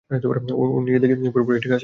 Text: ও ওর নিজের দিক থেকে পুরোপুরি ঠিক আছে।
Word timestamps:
ও 0.53 0.63
ওর 0.65 0.81
নিজের 0.85 1.01
দিক 1.03 1.09
থেকে 1.13 1.33
পুরোপুরি 1.35 1.57
ঠিক 1.57 1.71
আছে। 1.71 1.79